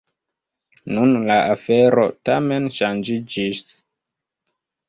Nun 0.95 1.11
la 1.27 1.35
afero 1.55 2.07
tamen 2.31 2.67
ŝanĝiĝis. 2.79 3.63